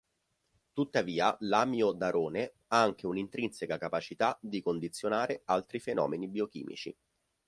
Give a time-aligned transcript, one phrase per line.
[0.73, 6.97] Tuttavia l'amiodarone ha anche un'intrinseca capacità di condizionare altri fenomeni biochimici.